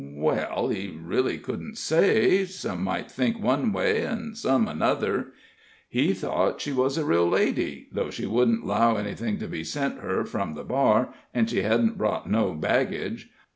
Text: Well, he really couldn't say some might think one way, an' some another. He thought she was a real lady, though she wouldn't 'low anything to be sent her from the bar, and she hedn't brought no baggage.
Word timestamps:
Well, 0.15 0.69
he 0.69 0.97
really 0.99 1.37
couldn't 1.37 1.77
say 1.77 2.43
some 2.45 2.83
might 2.83 3.11
think 3.11 3.39
one 3.39 3.71
way, 3.71 4.03
an' 4.03 4.33
some 4.33 4.67
another. 4.67 5.27
He 5.87 6.15
thought 6.15 6.59
she 6.59 6.71
was 6.71 6.97
a 6.97 7.05
real 7.05 7.29
lady, 7.29 7.87
though 7.91 8.09
she 8.09 8.25
wouldn't 8.25 8.65
'low 8.65 8.95
anything 8.95 9.37
to 9.37 9.47
be 9.47 9.63
sent 9.63 9.99
her 9.99 10.25
from 10.25 10.55
the 10.55 10.63
bar, 10.63 11.13
and 11.35 11.47
she 11.47 11.61
hedn't 11.61 11.99
brought 11.99 12.27
no 12.27 12.53
baggage. 12.53 13.29